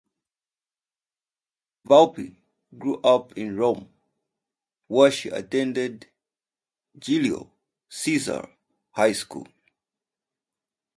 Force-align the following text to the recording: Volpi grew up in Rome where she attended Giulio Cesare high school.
Volpi 1.87 2.35
grew 2.75 2.99
up 3.01 3.37
in 3.37 3.55
Rome 3.55 3.93
where 4.87 5.11
she 5.11 5.29
attended 5.29 6.07
Giulio 6.97 7.51
Cesare 7.87 8.49
high 8.93 9.13
school. 9.13 9.45